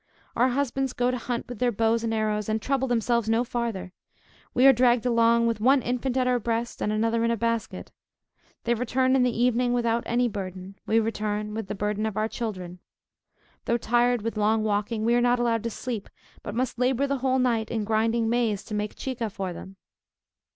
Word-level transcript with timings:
Our 0.35 0.49
husbands 0.49 0.93
go 0.93 1.11
to 1.11 1.17
hunt 1.19 1.47
with 1.47 1.59
their 1.59 1.71
bows 1.71 2.03
and 2.03 2.11
arrows, 2.11 2.49
and 2.49 2.59
trouble 2.59 2.87
themselves 2.87 3.29
no 3.29 3.43
farther: 3.43 3.93
we 4.51 4.65
are 4.65 4.73
dragged 4.73 5.05
along 5.05 5.45
with 5.45 5.59
one 5.61 5.83
infant 5.83 6.17
at 6.17 6.25
our 6.25 6.39
breast, 6.39 6.81
and 6.81 6.91
another 6.91 7.23
in 7.23 7.29
a 7.29 7.37
basket. 7.37 7.91
They 8.63 8.73
return 8.73 9.15
in 9.15 9.21
the 9.21 9.39
evening 9.39 9.73
without 9.73 10.01
any 10.07 10.27
burden; 10.27 10.73
we 10.87 10.99
return 10.99 11.53
with 11.53 11.67
the 11.67 11.75
burden 11.75 12.07
of 12.07 12.17
our 12.17 12.27
children. 12.27 12.79
Though 13.65 13.77
tired 13.77 14.23
with 14.23 14.37
long 14.37 14.63
walking, 14.63 15.05
we 15.05 15.13
are 15.13 15.21
not 15.21 15.37
allowed 15.39 15.61
to 15.65 15.69
sleep, 15.69 16.09
but 16.41 16.55
must 16.55 16.79
labor 16.79 17.05
the 17.05 17.19
whole 17.19 17.37
night, 17.37 17.69
in 17.69 17.83
grinding 17.83 18.27
maize 18.27 18.63
to 18.63 18.73
make 18.73 18.95
chica 18.95 19.29
for 19.29 19.53
them. 19.53 19.75